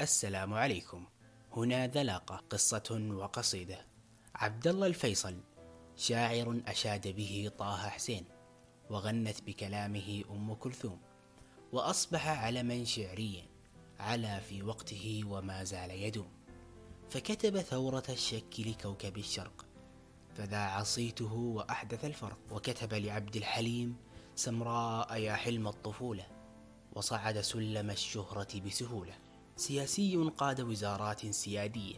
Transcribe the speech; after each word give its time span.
السلام 0.00 0.54
عليكم. 0.54 1.06
هنا 1.56 1.86
ذلاقة 1.86 2.36
قصة 2.50 3.08
وقصيدة. 3.10 3.86
عبد 4.34 4.66
الله 4.66 4.86
الفيصل 4.86 5.36
شاعر 5.96 6.60
أشاد 6.66 7.08
به 7.08 7.50
طه 7.58 7.88
حسين 7.88 8.24
وغنت 8.90 9.42
بكلامه 9.42 10.24
أم 10.30 10.54
كلثوم 10.54 11.00
وأصبح 11.72 12.28
علما 12.28 12.84
شعريا 12.84 13.46
على 13.98 14.40
في 14.48 14.62
وقته 14.62 15.22
وما 15.26 15.64
زال 15.64 15.90
يدوم. 15.90 16.32
فكتب 17.10 17.60
ثورة 17.60 18.04
الشك 18.08 18.60
لكوكب 18.60 19.18
الشرق 19.18 19.66
فذاع 20.36 20.82
صيته 20.82 21.34
وأحدث 21.34 22.04
الفرق. 22.04 22.38
وكتب 22.50 22.94
لعبد 22.94 23.36
الحليم 23.36 23.96
سمراء 24.34 25.16
يا 25.16 25.34
حلم 25.34 25.68
الطفولة 25.68 26.26
وصعد 26.92 27.40
سلم 27.40 27.90
الشهرة 27.90 28.60
بسهولة. 28.60 29.23
سياسي 29.56 30.16
قاد 30.16 30.60
وزارات 30.60 31.26
سيادية 31.26 31.96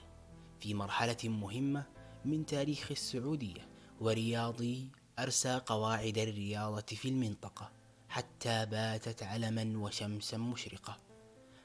في 0.60 0.74
مرحلة 0.74 1.16
مهمة 1.24 1.84
من 2.24 2.46
تاريخ 2.46 2.90
السعودية 2.90 3.68
ورياضي 4.00 4.90
أرسى 5.18 5.60
قواعد 5.66 6.18
الرياضة 6.18 6.86
في 6.86 7.08
المنطقة 7.08 7.72
حتى 8.08 8.66
باتت 8.66 9.22
علما 9.22 9.78
وشمسا 9.78 10.36
مشرقة. 10.36 10.96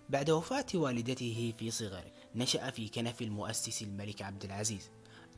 بعد 0.10 0.30
وفاة 0.30 0.66
والدته 0.74 1.54
في 1.58 1.72
صغره 1.72 2.12
نشأ 2.36 2.70
في 2.70 2.88
كنف 2.88 3.22
المؤسس 3.22 3.82
الملك 3.82 4.22
عبد 4.22 4.44
العزيز 4.44 4.90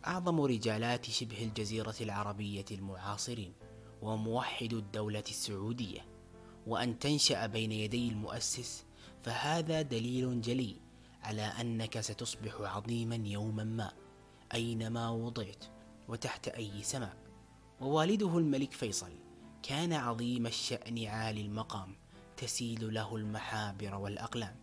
أعظم 0.07 0.41
رجالات 0.41 1.05
شبه 1.05 1.43
الجزيرة 1.43 1.95
العربية 2.01 2.65
المعاصرين 2.71 3.53
وموحد 4.01 4.73
الدولة 4.73 5.23
السعودية. 5.29 6.05
وأن 6.67 6.99
تنشأ 6.99 7.45
بين 7.45 7.71
يدي 7.71 8.09
المؤسس 8.09 8.85
فهذا 9.23 9.81
دليل 9.81 10.41
جلي 10.41 10.75
على 11.23 11.41
أنك 11.41 11.99
ستصبح 11.99 12.55
عظيما 12.61 13.15
يوما 13.15 13.63
ما 13.63 13.91
أينما 14.53 15.09
وضعت 15.09 15.65
وتحت 16.07 16.47
أي 16.47 16.83
سماء. 16.83 17.17
ووالده 17.81 18.37
الملك 18.37 18.73
فيصل 18.73 19.11
كان 19.63 19.93
عظيم 19.93 20.47
الشأن 20.47 21.05
عالي 21.05 21.41
المقام 21.41 21.95
تسيل 22.37 22.93
له 22.93 23.15
المحابر 23.15 23.95
والأقلام. 23.95 24.55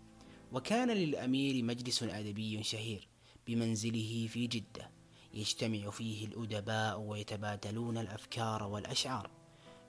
وكان 0.53 0.91
للأمير 0.91 1.65
مجلس 1.65 2.03
أدبي 2.03 2.63
شهير 2.63 3.09
بمنزله 3.47 4.27
في 4.31 4.47
جدة 4.47 4.91
يجتمع 5.35 5.91
فيه 5.91 6.27
الأدباء 6.27 7.01
ويتبادلون 7.01 7.99
الأفكار 7.99 8.63
والأشعار 8.63 9.31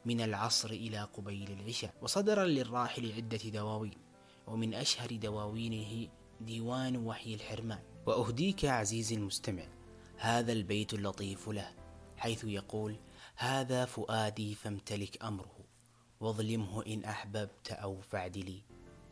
من 0.06 0.22
العصر 0.22 0.70
إلى 0.70 1.04
قبيل 1.04 1.52
العشاء 1.52 1.94
وصدر 2.02 2.44
للراحل 2.44 3.12
عدة 3.12 3.50
دواوين. 3.50 4.11
ومن 4.48 4.74
أشهر 4.74 5.16
دواوينه 5.16 6.08
ديوان 6.42 6.98
وحي 6.98 7.34
الحرمان. 7.34 7.84
وأهديك 8.06 8.66
عزيزي 8.66 9.16
المستمع 9.16 9.68
هذا 10.18 10.52
البيت 10.52 10.94
اللطيف 10.94 11.50
له 11.50 11.74
حيث 12.18 12.44
يقول 12.44 12.96
هذا 13.36 13.86
فؤادي 13.86 14.56
فامتلك 14.56 15.24
أمره 15.24 15.58
واظلمه 16.20 16.86
إن 16.86 17.04
أحببت 17.04 17.72
أو 17.72 18.02
فاعدلي 18.02 18.62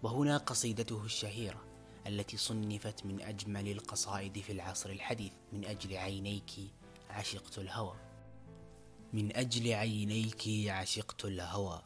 وهنا 0.03 0.37
قصيدته 0.37 1.05
الشهيرة 1.05 1.63
التي 2.07 2.37
صنفت 2.37 3.05
من 3.05 3.21
أجمل 3.21 3.71
القصائد 3.71 4.39
في 4.39 4.51
العصر 4.51 4.89
الحديث 4.89 5.33
من 5.53 5.65
أجل 5.65 5.97
عينيك 5.97 6.51
عشقت 7.09 7.59
الهوى 7.59 7.95
من 9.13 9.35
أجل 9.35 9.73
عينيك 9.73 10.69
عشقت 10.69 11.25
الهوى. 11.25 11.81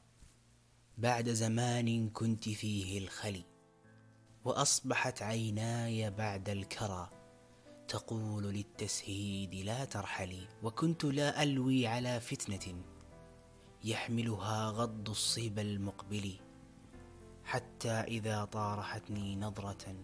بعد 1.03 1.29
زمان 1.29 2.09
كنت 2.09 2.49
فيه 2.49 2.97
الخلي 2.97 3.43
وأصبحت 4.45 5.21
عيناي 5.21 6.11
بعد 6.11 6.49
الكرى. 6.49 7.09
تقول 7.87 8.43
للتسهيد 8.43 9.55
لا 9.55 9.85
ترحلي 9.85 10.47
وكنت 10.63 11.05
لا 11.05 11.43
ألوي 11.43 11.87
على 11.87 12.19
فتنة 12.19 12.83
يحملها 13.83 14.69
غض 14.69 15.09
الصيب 15.09 15.59
المقبل. 15.59 16.33
حتى 17.43 17.91
إذا 17.91 18.45
طارحتني 18.45 19.35
نظرة 19.35 19.95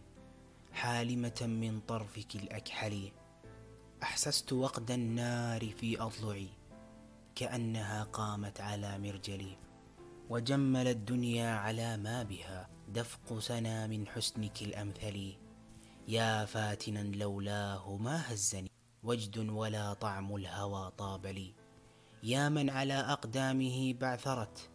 حالمة 0.72 1.42
من 1.42 1.80
طرفك 1.80 2.36
الأكحل. 2.36 3.12
أحسست 4.04 4.54
وقد 4.54 4.92
النار 4.92 5.70
في 5.70 6.02
أضلعي 6.02 6.48
كأنها 7.36 8.04
قامت 8.04 8.62
على 8.62 8.98
مرجلي. 8.98 9.69
وجمل 10.30 10.88
الدنيا 10.88 11.56
على 11.56 11.98
ما 11.98 12.24
بها. 12.24 12.70
دفق 12.88 13.40
سنا 13.40 13.88
من 13.88 14.08
حسنك 14.08 14.62
الأمثل. 14.62 15.34
يا 16.08 16.46
فاتنا 16.46 17.00
لولاه 17.00 17.98
ما 17.98 18.34
هزني. 18.34 18.72
وجد 19.04 19.38
ولا 19.38 19.94
طعم 19.94 20.36
الهوى 20.36 20.92
طاب 20.98 21.26
لي 21.26 21.54
يا 22.24 22.50
من 22.50 22.70
على 22.70 22.94
أقدامه 22.94 23.94
بعثرت. 23.94 24.70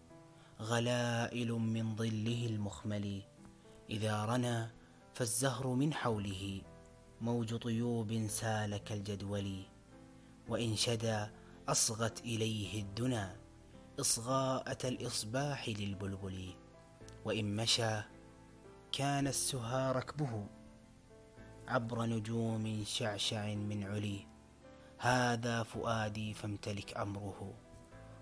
غلائل 0.61 1.53
من 1.53 1.97
ظله 1.97 2.47
المخمل. 2.47 3.23
إذا 3.91 4.25
رنى 4.25 4.67
فالزهر 5.15 5.67
من 5.67 5.95
حوله. 5.95 6.61
موج 7.21 7.55
طيوب 7.55 8.27
سالك 8.27 8.93
الجدول. 8.93 9.63
وإن 10.49 10.77
شدا 10.77 11.31
أصغت 11.69 12.21
إليه 12.21 12.83
الدنا. 12.83 13.44
إصغاءة 14.01 14.89
الإصباح 14.89 15.69
للبلبل 15.69 16.55
وإن 17.25 17.57
مشى 17.57 18.01
كان 18.93 19.27
السها 19.27 19.93
ركبه 19.93 20.47
عبر 21.69 22.07
نجوم 22.07 22.85
شعشع 22.87 23.55
من 23.55 23.85
علي. 23.85 24.27
هذا 24.99 25.63
فؤادي 25.63 26.35
فامتلك 26.35 26.97
أمره 26.97 27.55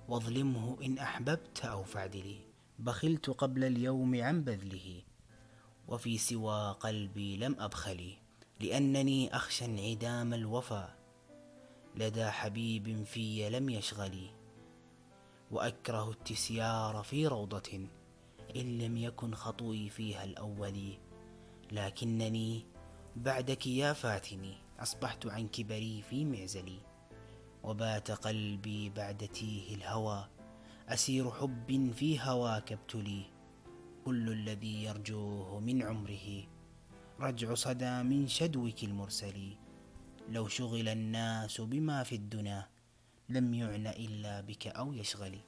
واظلمه 0.08 0.76
إن 0.82 0.98
أحببت 0.98 1.64
أو 1.64 1.84
فعدلي 1.84 2.40
بخلت 2.78 3.30
قبل 3.30 3.64
اليوم 3.64 4.22
عن 4.22 4.44
بذله 4.44 5.02
وفي 5.88 6.18
سوى 6.18 6.76
قلبي 6.80 7.36
لم 7.36 7.56
أبخلي. 7.60 8.18
لأنني 8.60 9.36
أخشى 9.36 9.64
انعدام 9.64 10.34
الوفا 10.34 10.94
لدى 11.96 12.30
حبيب 12.30 13.04
في 13.04 13.50
لم 13.50 13.68
يشغلي. 13.68 14.41
وأكره 15.52 16.10
التسيار 16.10 17.02
في 17.02 17.26
روضة 17.26 17.88
إن 18.56 18.78
لم 18.78 18.96
يكن 18.96 19.34
خطوي 19.34 19.88
فيها 19.88 20.24
الأول. 20.24 20.98
لكنني 21.72 22.66
بعدك 23.16 23.66
يا 23.66 23.92
فاتني 23.92 24.56
أصبحت 24.80 25.26
عن 25.26 25.48
كبري 25.48 26.02
في 26.02 26.24
معزلي. 26.24 26.78
وبات 27.62 28.10
قلبي 28.10 28.90
بعد 28.90 29.28
تيه 29.28 29.74
الهوى. 29.74 30.28
أسير 30.88 31.30
حب 31.30 31.92
في 31.92 32.20
هواك 32.20 32.72
ابتلي 32.72 33.22
كل 34.04 34.32
الذي 34.32 34.84
يرجوه 34.84 35.60
من 35.60 35.82
عمره. 35.82 36.44
رجع 37.20 37.54
صدى 37.54 38.02
من 38.02 38.28
شدوك 38.28 38.84
المرسل 38.84 39.56
لو 40.28 40.48
شغل 40.48 40.88
الناس 40.88 41.60
بما 41.60 42.02
في 42.02 42.14
الدنا. 42.14 42.71
لم 43.28 43.54
يعن 43.54 43.86
إلا 43.86 44.40
بك 44.40 44.66
أو 44.66 44.92
يشغلي. 44.92 45.40